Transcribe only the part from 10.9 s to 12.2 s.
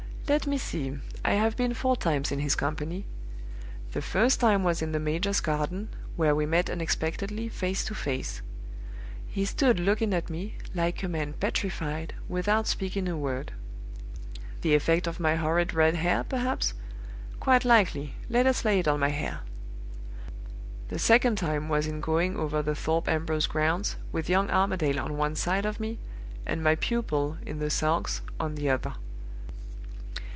a man petrified,